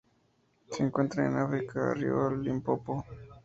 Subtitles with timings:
[0.71, 3.05] Se encuentran en África: río Limpopo.